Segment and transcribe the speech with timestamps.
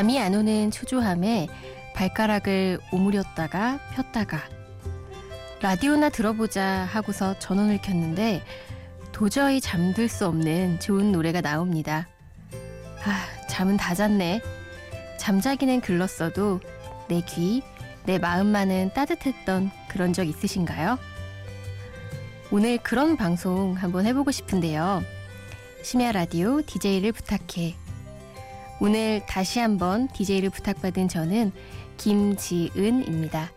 [0.00, 1.46] 잠이 안 오는 초조함에
[1.94, 4.40] 발가락을 오므렸다가 폈다가
[5.60, 8.42] 라디오나 들어보자 하고서 전원을 켰는데
[9.12, 12.08] 도저히 잠들 수 없는 좋은 노래가 나옵니다.
[13.04, 14.40] 아, 잠은 다 잤네.
[15.18, 16.60] 잠자기는 글렀어도
[17.08, 17.62] 내 귀,
[18.06, 20.98] 내 마음만은 따뜻했던 그런 적 있으신가요?
[22.50, 25.02] 오늘 그런 방송 한번 해보고 싶은데요.
[25.82, 27.79] 심야 라디오 DJ를 부탁해.
[28.80, 31.52] 오늘 다시 한번 DJ를 부탁받은 저는
[31.98, 33.50] 김지은입니다.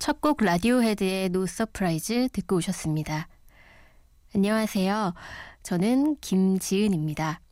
[0.00, 3.28] 첫 곡 라디오헤드의 No Surprise 듣고 오셨습니다.
[4.34, 5.12] 안녕하세요.
[5.62, 7.42] 저는 김지은입니다.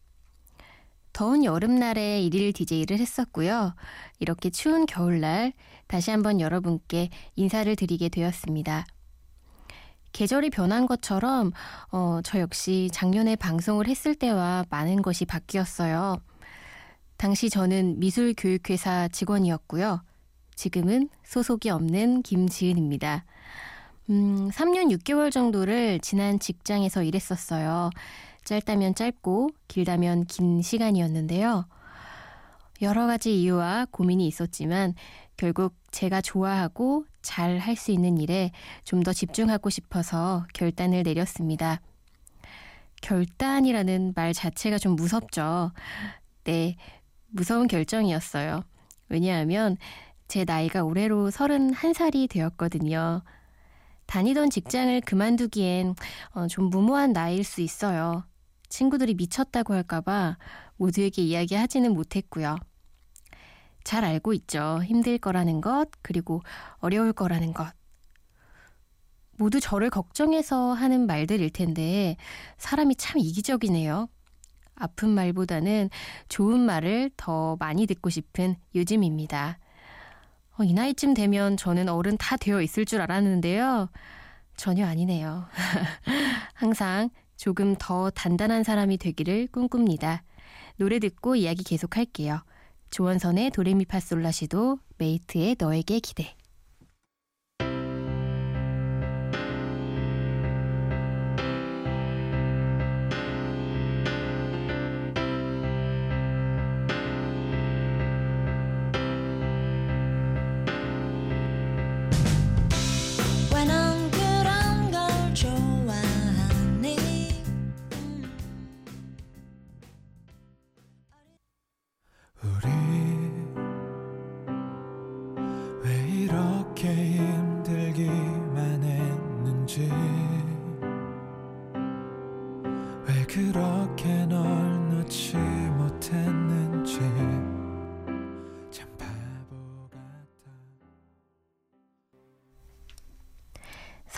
[1.12, 3.74] 더운 여름날에 일일 DJ를 했었고요.
[4.18, 5.52] 이렇게 추운 겨울날
[5.88, 8.86] 다시 한번 여러분께 인사를 드리게 되었습니다.
[10.12, 11.52] 계절이 변한 것처럼
[11.92, 16.16] 어, 저 역시 작년에 방송을 했을 때와 많은 것이 바뀌었어요.
[17.18, 20.00] 당시 저는 미술교육회사 직원이었고요.
[20.62, 23.24] 지금은 소속이 없는 김지은입니다.
[24.10, 27.90] 음, 3년 6개월 정도를 지난 직장에서 일했었어요.
[28.42, 31.64] 짧다면 짧고 길다면 긴 시간이었는데요.
[32.82, 34.94] 여러 가지 이유와 고민이 있었지만
[35.36, 38.50] 결국 제가 좋아하고 잘 할 수 있는 일에
[38.82, 41.80] 좀 더 집중하고 싶어서 결단을 내렸습니다.
[43.00, 45.70] 결단이라는 말 자체가 좀 무섭죠.
[46.42, 46.74] 네,
[47.28, 48.64] 무서운 결정이었어요.
[49.08, 49.76] 왜냐하면
[50.28, 53.22] 제 나이가 올해로 31살이 되었거든요.
[54.06, 55.94] 다니던 직장을 그만두기엔
[56.34, 58.24] 어, 좀 무모한 나이일 수 있어요.
[58.68, 60.36] 친구들이 미쳤다고 할까봐
[60.76, 62.56] 모두에게 이야기하지는 못했고요.
[63.84, 64.82] 잘 알고 있죠.
[64.84, 66.42] 힘들 거라는 것, 그리고
[66.76, 67.72] 어려울 거라는 것.
[69.38, 72.16] 모두 저를 걱정해서 하는 말들일 텐데,
[72.58, 74.08] 사람이 참 이기적이네요.
[74.74, 75.88] 아픈 말보다는
[76.28, 79.58] 좋은 말을 더 많이 듣고 싶은 요즘입니다.
[80.58, 83.88] 어, 이 나이쯤 되면 저는 어른 다 되어 있을 줄 알았는데요.
[84.56, 85.46] 전혀 아니네요.
[86.54, 90.24] 항상 조금 더 단단한 사람이 되기를 꿈꿉니다.
[90.76, 92.42] 노래 듣고 이야기 계속할게요.
[92.90, 96.34] 조원선의 도레미파솔라시도 메이트의 너에게 기대.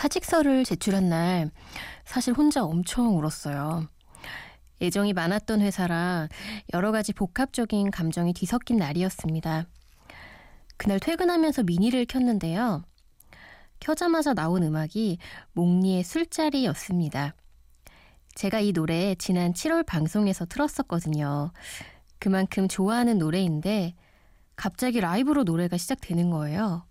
[0.01, 1.51] 사직서를 제출한 날
[2.05, 3.87] 사실 혼자 엄청 울었어요.
[4.81, 6.27] 애정이 많았던 회사라
[6.73, 9.67] 여러 가지 복합적인 감정이 뒤섞인 날이었습니다.
[10.77, 12.83] 그날 퇴근하면서 미니를 켰는데요.
[13.79, 15.19] 켜자마자 나온 음악이
[15.51, 17.35] 몽니의 술자리였습니다.
[18.33, 21.51] 제가 이 노래 지난 7월 방송에서 틀었었거든요.
[22.17, 23.93] 그만큼 좋아하는 노래인데
[24.55, 26.87] 갑자기 라이브로 노래가 시작되는 거예요.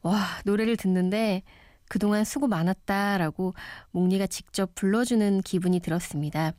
[0.00, 1.42] 와, 노래를 듣는데
[1.90, 3.52] 그동안 수고 많았다라고
[3.90, 6.52] 몽니가 직접 불러주는 기분이 들었습니다.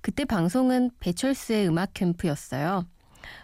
[0.00, 2.84] 그때 방송은 배철수의 음악 캠프였어요.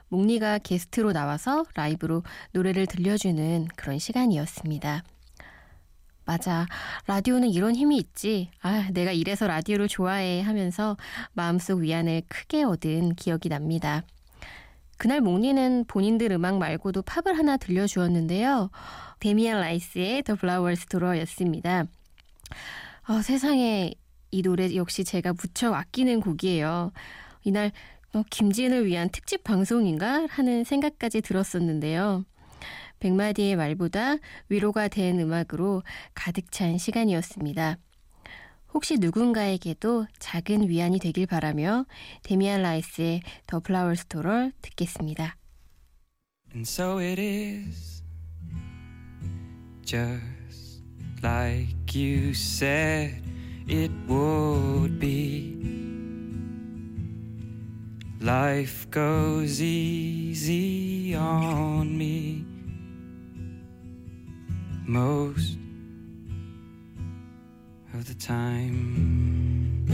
[0.09, 5.05] 몽니가 게스트로 나와서 라이브로 노래를 들려주는 그런 시간이었습니다.
[6.25, 6.67] 맞아.
[7.07, 8.51] 라디오는 이런 힘이 있지.
[8.61, 10.97] 아, 내가 이래서 라디오를 좋아해 하면서
[11.35, 14.03] 마음속 위안을 크게 얻은 기억이 납니다.
[14.97, 18.71] 그날 몽니는 본인들 음악 말고도 팝을 하나 들려주었는데요.
[19.21, 21.85] 데미안 라이스의 The Flower Store였습니다.
[23.09, 23.93] 어, 세상에
[24.31, 26.93] 이 노래 역시 제가 무척 아끼는 곡이에요.
[27.45, 27.73] 이날
[28.15, 32.25] 어, 김지은을 위한 특집 방송인가 하는 생각까지 들었었는데요.
[32.99, 34.17] 백마디의 말보다
[34.49, 35.83] 위로가 된 음악으로
[36.15, 37.77] 가득 찬 시간이었습니다.
[38.77, 41.87] 혹시 누군가에게도 작은 위안이 되길 바라며
[42.23, 45.39] 데미안 라이스의 더 플라워 스토럴 듣겠습니다.
[46.53, 48.03] And so it is
[49.83, 50.83] just
[51.23, 53.23] like you said
[53.67, 55.57] it would be.
[58.21, 62.45] Life goes easy on me
[64.87, 65.66] most
[67.97, 69.87] of the time.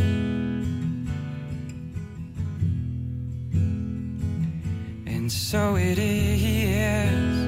[5.07, 7.39] And so it is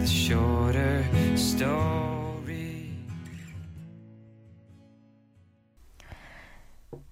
[0.00, 1.04] the shorter
[1.34, 2.90] story.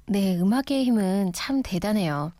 [0.06, 2.32] 네, 음악의 힘은 참 대단해요.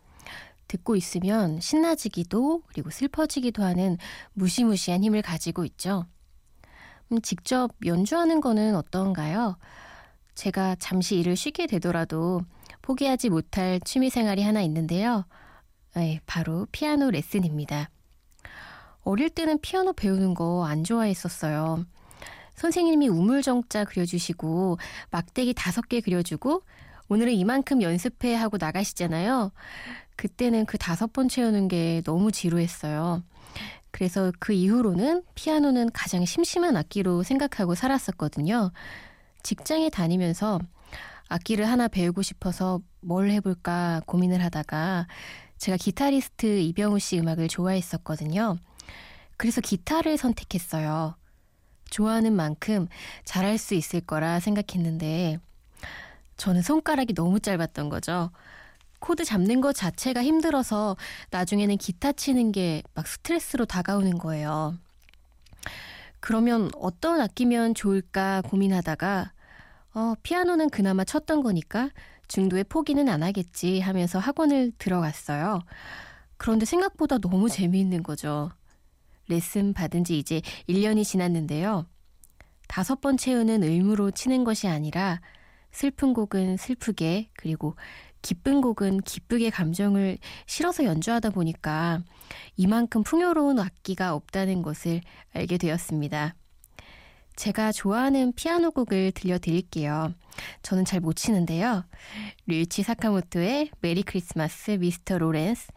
[0.67, 3.97] 듣고 있으면 신나지기도 그리고 슬퍼지기도 하는
[4.33, 6.05] 무시무시한 힘을 가지고 있죠.
[7.11, 9.57] 음, 직접 연주하는 거는 어떤가요?
[10.35, 12.41] 제가 잠시 일을 쉬게 되더라도
[12.81, 15.25] 포기하지 못할 취미 생활이 하나 있는데요.
[15.95, 17.89] 네, 바로 피아노 레슨입니다.
[19.03, 21.85] 어릴 때는 피아노 배우는 거 안 좋아했었어요.
[22.55, 24.77] 선생님이 우물정자 그려주시고
[25.11, 26.61] 막대기 다섯 개 그려주고
[27.07, 29.51] 오늘은 이만큼 연습해 하고 나가시잖아요.
[30.15, 33.23] 그때는 그 다섯 번 채우는 게 너무 지루했어요.
[33.91, 38.71] 그래서 그 이후로는 피아노는 가장 심심한 악기로 생각하고 살았었거든요.
[39.43, 40.59] 직장에 다니면서
[41.27, 45.07] 악기를 하나 배우고 싶어서 뭘 해볼까 고민을 하다가
[45.57, 48.57] 제가 기타리스트 이병우 씨 음악을 좋아했었거든요.
[49.37, 51.15] 그래서 기타를 선택했어요.
[51.89, 52.87] 좋아하는 만큼
[53.23, 55.39] 잘할 수 있을 거라 생각했는데
[56.37, 58.31] 저는 손가락이 너무 짧았던 거죠.
[58.99, 60.95] 코드 잡는 것 자체가 힘들어서
[61.31, 64.75] 나중에는 기타 치는 게 막 스트레스로 다가오는 거예요.
[66.19, 69.31] 그러면 어떤 악기면 좋을까 고민하다가
[69.95, 71.89] 어, 피아노는 그나마 쳤던 거니까
[72.27, 75.61] 중도에 포기는 안 하겠지 하면서 학원을 들어갔어요.
[76.37, 78.51] 그런데 생각보다 너무 재미있는 거죠.
[79.27, 81.85] 레슨 받은 지 이제 1년이 지났는데요.
[82.67, 85.21] 다섯 번 채우는 의무로 치는 것이 아니라
[85.71, 87.75] 슬픈 곡은 슬프게 그리고
[88.21, 92.01] 기쁜 곡은 기쁘게 감정을 실어서 연주하다 보니까
[92.57, 95.01] 이만큼 풍요로운 악기가 없다는 것을
[95.33, 96.35] 알게 되었습니다.
[97.35, 100.13] 제가 좋아하는 피아노 곡을 들려드릴게요.
[100.61, 101.85] 저는 잘 못 치는데요.
[102.47, 105.17] 류이치 사카모토의 Merry Christmas Mr.
[105.17, 105.71] Lawrence.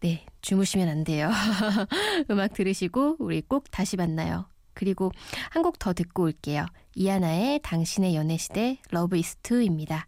[0.00, 1.30] 네, 주무시면 안 돼요.
[2.30, 4.46] 음악 들으시고 우리 꼭 다시 만나요.
[4.76, 5.10] 그리고
[5.50, 6.66] 한 곡 더 듣고 올게요.
[6.94, 10.06] 이하나의 당신의 연애시대 러브 이스 투입니다.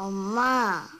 [0.00, 0.99] 엄마.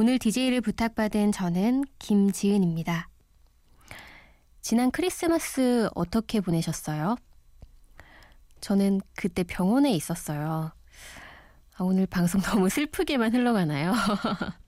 [0.00, 3.08] 오늘 DJ를 부탁받은 저는 김지은입니다.
[4.60, 7.16] 지난 크리스마스 어떻게 보내셨어요?
[8.60, 10.70] 저는 그때 병원에 있었어요.
[11.74, 13.92] 아, 오늘 방송 너무 슬프게만 흘러가나요?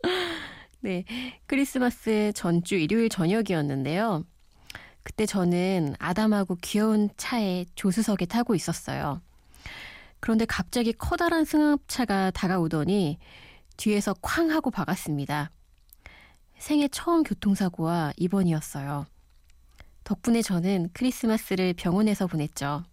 [0.82, 1.04] 네,
[1.46, 4.24] 크리스마스 전주 일요일 저녁이었는데요.
[5.04, 9.22] 그때 저는 아담하고 귀여운 차에 조수석에 타고 있었어요.
[10.18, 13.18] 그런데 갑자기 커다란 승합차가 다가오더니
[13.80, 15.50] 뒤에서 쾅 하고 박았습니다.
[16.58, 19.06] 생애 처음 교통사고와 입원이었어요.
[20.04, 22.84] 덕분에 저는 크리스마스를 병원에서 보냈죠.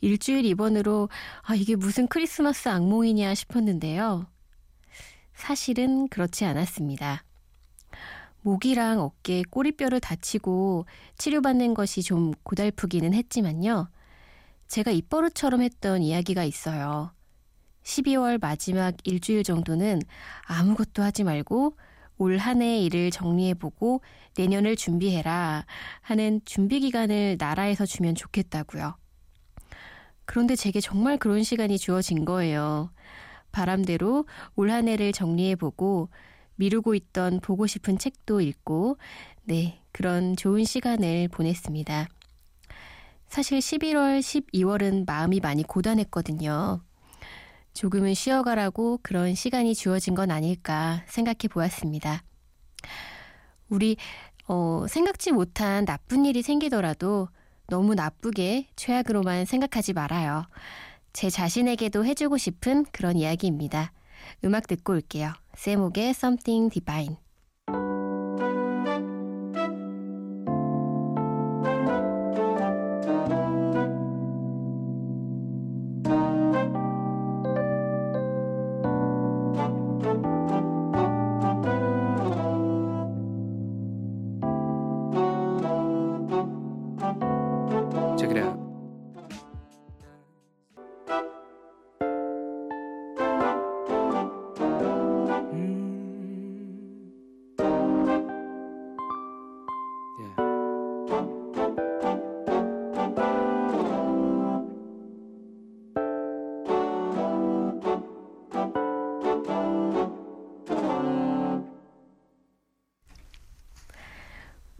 [0.00, 1.10] 일주일 입원으로
[1.42, 4.26] 아, 이게 무슨 크리스마스 악몽이냐 싶었는데요.
[5.34, 7.22] 사실은 그렇지 않았습니다.
[8.40, 10.86] 목이랑 어깨, 꼬리뼈를 다치고
[11.18, 13.90] 치료받는 것이 좀 고달프기는 했지만요.
[14.68, 17.15] 제가 입버릇처럼 했던 이야기가 있어요.
[17.86, 20.00] 12월 마지막 일주일 정도는
[20.46, 21.76] 아무것도 하지 말고
[22.18, 24.00] 올 한 해의 일을 정리해보고
[24.36, 25.64] 내년을 준비해라
[26.00, 28.96] 하는 준비 기간을 나라에서 주면 좋겠다고요.
[30.24, 32.90] 그런데 제게 정말 그런 시간이 주어진 거예요.
[33.52, 34.26] 바람대로
[34.56, 36.08] 올 한 해를 정리해보고
[36.56, 38.96] 미루고 있던 보고 싶은 책도 읽고,
[39.44, 42.08] 네, 그런 좋은 시간을 보냈습니다.
[43.28, 46.80] 사실 11월, 12월은 마음이 많이 고단했거든요.
[47.76, 52.22] 조금은 쉬어가라고 그런 시간이 주어진 건 아닐까 생각해 보았습니다.
[53.68, 53.98] 우리,
[54.48, 57.28] 어, 생각지 못한 나쁜 일이 생기더라도
[57.68, 60.46] 너무 나쁘게 최악으로만 생각하지 말아요.
[61.12, 63.92] 제 자신에게도 해주고 싶은 그런 이야기입니다.
[64.44, 65.34] 음악 듣고 올게요.
[65.54, 67.16] 세목의 Something Divine.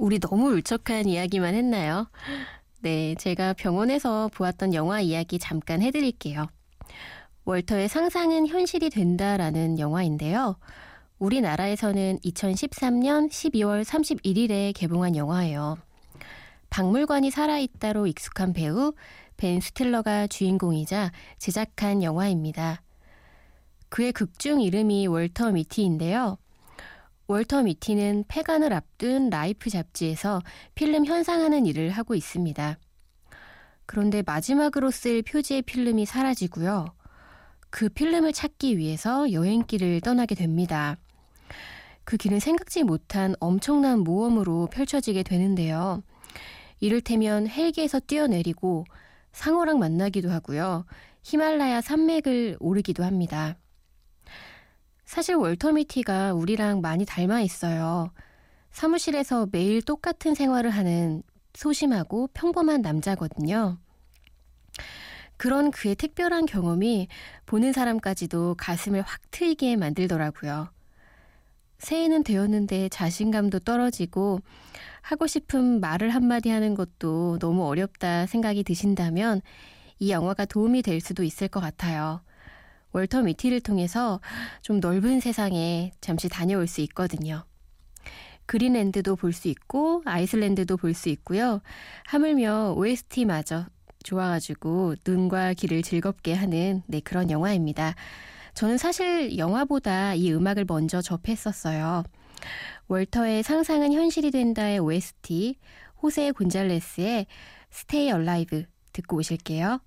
[0.06, 2.08] 우리 너무 울적한 이야기만 했나요?
[2.78, 6.46] 네, 제가 병원에서 보았던 영화 이야기 잠깐 해드릴게요.
[7.44, 10.58] 월터의 상상은 현실이 된다라는 영화인데요.
[11.18, 15.76] 우리나라에서는 2013년 12월 31일에 개봉한 영화예요.
[16.70, 18.92] 박물관이 살아있다로 익숙한 배우
[19.36, 22.80] 벤 스틸러가 주인공이자 제작한 영화입니다.
[23.88, 26.38] 그의 극중 이름이 월터 미티인데요.
[27.28, 30.40] 월터 미티는 폐간을 앞둔 라이프 잡지에서
[30.76, 32.78] 필름 현상하는 일을 하고 있습니다.
[33.84, 36.86] 그런데 마지막으로 쓸 표지의 필름이 사라지고요.
[37.70, 40.96] 그 필름을 찾기 위해서 여행길을 떠나게 됩니다.
[42.04, 46.02] 그 길은 생각지 못한 엄청난 모험으로 펼쳐지게 되는데요.
[46.78, 48.84] 이를테면 헬기에서 뛰어내리고
[49.32, 50.86] 상어랑 만나기도 하고요.
[51.24, 53.56] 히말라야 산맥을 오르기도 합니다.
[55.06, 58.10] 사실 월터 미티가 우리랑 많이 닮아 있어요.
[58.72, 61.22] 사무실에서 매일 똑같은 생활을 하는
[61.54, 63.78] 소심하고 평범한 남자거든요.
[65.38, 67.08] 그런 그의 특별한 경험이
[67.46, 70.70] 보는 사람까지도 가슴을 확 트이게 만들더라고요.
[71.78, 74.40] 새해는 되었는데 자신감도 떨어지고
[75.02, 79.40] 하고 싶은 말을 한마디 하는 것도 너무 어렵다 생각이 드신다면
[79.98, 82.22] 이 영화가 도움이 될 수도 있을 것 같아요.
[82.92, 84.20] 월터 미티를 통해서
[84.62, 87.44] 좀 넓은 세상에 잠시 다녀올 수 있거든요.
[88.46, 91.60] 그린랜드도 볼 수 있고 아이슬란드도 볼 수 있고요.
[92.06, 93.66] 하물며 OST마저
[94.04, 97.94] 좋아가지고 눈과 귀를 즐겁게 하는 네 그런 영화입니다.
[98.54, 102.04] 저는 사실 영화보다 이 음악을 먼저 접했었어요.
[102.88, 105.56] 월터의 상상은 현실이 된다의 OST
[106.02, 107.26] 호세 곤잘레스의
[107.72, 109.80] Stay Alive 듣고 오실게요.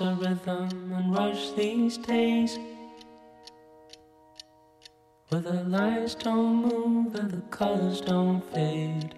[0.00, 2.58] A rhythm and rush these days.
[5.28, 9.14] Where the lights don't move and the colors don't fade.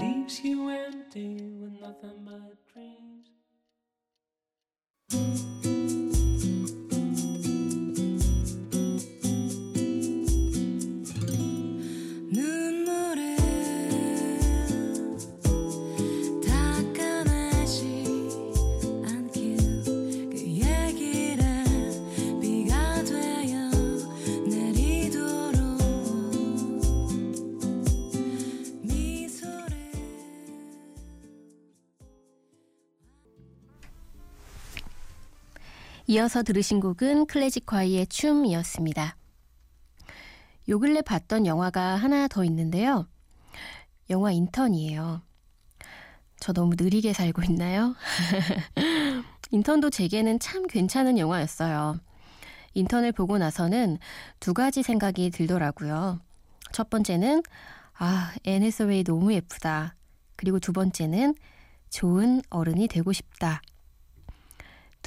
[0.00, 2.56] Leaves you empty with nothing but
[36.10, 39.14] 이어서 들으신 곡은 클래식 과이의 춤이었습니다.
[40.70, 43.06] 요 근래 봤던 영화가 하나 더 있는데요.
[44.08, 45.20] 영화 인턴이에요.
[46.40, 47.94] 저 너무 느리게 살고 있나요?
[49.52, 52.00] 인턴도 제게는 참 괜찮은 영화였어요.
[52.72, 53.98] 인턴을 보고 나서는
[54.40, 56.20] 두 가지 생각이 들더라고요.
[56.72, 57.42] 첫 번째는,
[57.98, 59.94] 아, 애네서웨이 너무 예쁘다.
[60.36, 61.34] 그리고 두 번째는,
[61.90, 63.60] 좋은 어른이 되고 싶다.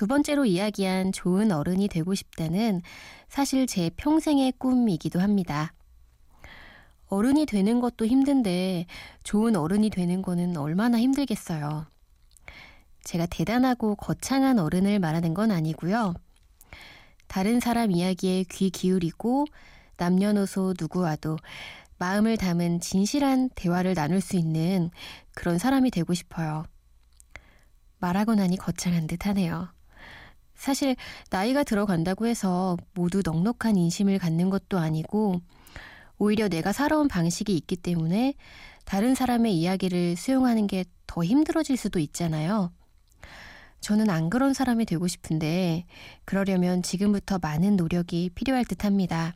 [0.02, 2.82] 두 번째로 이야기한 좋은 어른이 되고 싶다는
[3.30, 5.74] 사실 제 평생의 꿈이기도 합니다.
[7.06, 8.88] 어른이 되는 것도 힘든데
[9.24, 11.86] 좋은 어른이 되는 거는 얼마나 힘들겠어요.
[13.04, 16.16] 제가 대단하고 거창한 어른을 말하는 건 아니고요.
[17.28, 19.46] 다른 사람 이야기에 귀 기울이고
[19.98, 21.38] 남녀노소 누구와도
[22.00, 24.90] 마음을 담은 진실한 대화를 나눌 수 있는
[25.36, 26.66] 그런 사람이 되고 싶어요.
[28.00, 29.70] 말하고 나니 거창한 듯 하네요.
[30.62, 30.96] 사실
[31.30, 35.42] 나이가 들어간다고 해서 모두 넉넉한 인심을 갖는 것도 아니고
[36.18, 38.36] 오히려 내가 살아온 방식이 있기 때문에
[38.86, 42.72] 다른 사람의 이야기를 수용하는 게 더 힘들어질 수도 있잖아요.
[43.82, 45.86] 저는 안 그런 사람이 되고 싶은데
[46.24, 49.36] 그러려면 지금부터 많은 노력이 필요할 듯 합니다.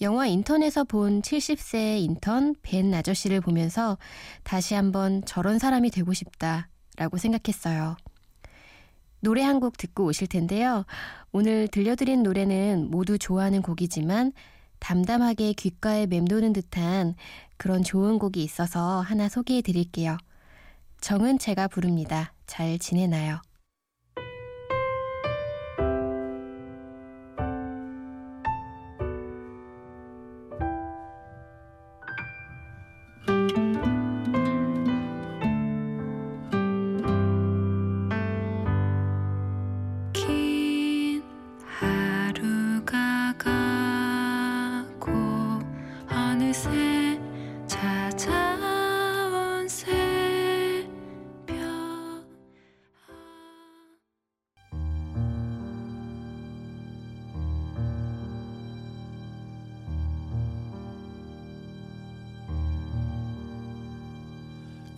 [0.00, 3.98] 영화 인턴에서 본 70세의 인턴 벤 아저씨를 보면서
[4.44, 7.98] 다시 한번 저런 사람이 되고 싶다라고 생각했어요.
[9.20, 10.84] 노래 한 곡 듣고 오실 텐데요.
[11.32, 14.32] 오늘 들려드린 노래는 모두 좋아하는 곡이지만
[14.78, 17.14] 담담하게 귓가에 맴도는 듯한
[17.56, 20.16] 그런 좋은 곡이 있어서 하나 소개해 드릴게요.
[21.00, 22.32] 정은채가 부릅니다.
[22.46, 23.40] 잘 지내나요?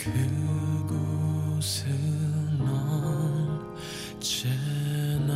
[0.03, 1.91] 그곳은
[4.17, 5.35] 언제나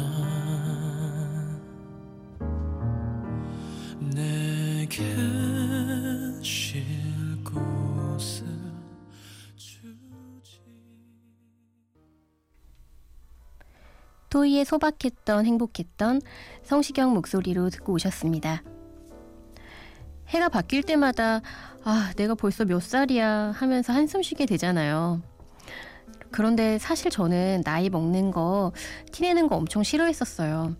[4.00, 5.04] 내게
[6.42, 6.82] 쉴
[7.44, 8.46] 곳을
[9.54, 9.82] 주지
[14.30, 16.22] 토이의 소박했던 행복했던
[16.62, 18.62] 성시경 목소리로 듣고 오셨습니다.
[20.28, 21.40] 해가 바뀔 때마다
[21.84, 25.20] 아, 내가 벌써 몇 살이야 하면서 한숨 쉬게 되잖아요.
[26.30, 28.72] 그런데 사실 저는 나이 먹는 거,
[29.12, 30.74] 티내는 거 엄청 싫어했었어요.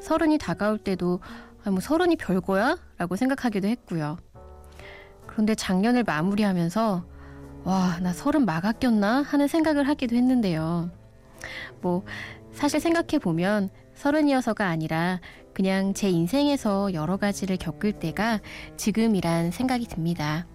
[0.00, 1.20] 서른이 다가올 때도
[1.64, 2.78] 아, 뭐 서른이 별거야?
[2.96, 4.18] 라고 생각하기도 했고요.
[5.26, 7.04] 그런데 작년을 마무리하면서
[7.64, 9.22] 와, 나 서른 막아꼈나?
[9.22, 10.88] 하는 생각을 하기도 했는데요.
[11.80, 12.04] 뭐,
[12.52, 15.20] 사실 생각해보면 서른이어서가 아니라
[15.56, 18.42] 그냥 제 인생에서 여러 가지를 겪을 때가
[18.76, 20.46] 지금이란 생각이 듭니다.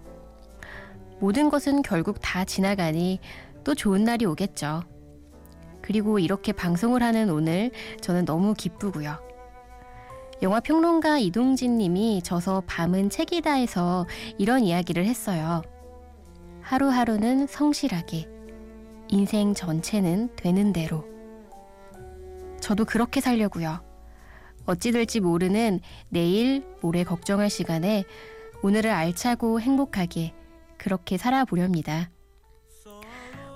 [1.18, 3.18] 모든 것은 결국 다 지나가니
[3.64, 4.84] 또 좋은 날이 오겠죠.
[5.80, 9.18] 그리고 이렇게 방송을 하는 오늘 저는 너무 기쁘고요.
[10.40, 14.06] 영화 평론가 이동진 님이 저서 밤은 책이다에서
[14.38, 15.62] 이런 이야기를 했어요.
[16.60, 18.28] 하루하루는 성실하게,
[19.08, 21.04] 인생 전체는 되는 대로.
[22.60, 23.91] 저도 그렇게 살려고요.
[24.66, 28.04] 어찌 될지 모르는 내일, 모레 걱정할 시간에
[28.62, 30.32] 오늘을 알차고 행복하게
[30.78, 32.10] 그렇게 살아보렵니다.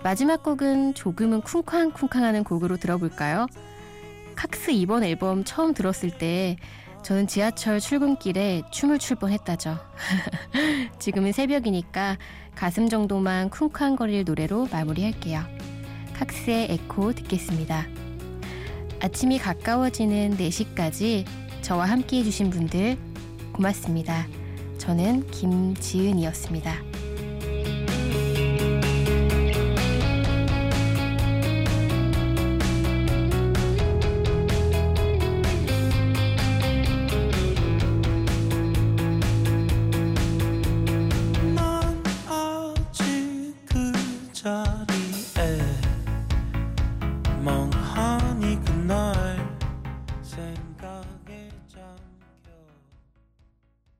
[0.02, 3.46] 마지막 곡은 조금은 쿵쾅쿵쾅하는 곡으로 들어볼까요?
[4.36, 6.56] 칵스 이번 앨범 처음 들었을 때
[7.02, 9.78] 저는 지하철 출근길에 춤을 출 뻔했다죠.
[10.98, 12.18] 지금은 새벽이니까
[12.54, 15.40] 가슴 정도만 쿵쾅거릴 노래로 마무리할게요.
[16.14, 18.05] 칵스의 에코 듣겠습니다.
[19.00, 21.24] 아침이 가까워지는 4시까지
[21.62, 22.96] 저와 함께 해주신 분들
[23.52, 24.26] 고맙습니다.
[24.78, 26.95] 저는 김지은이었습니다.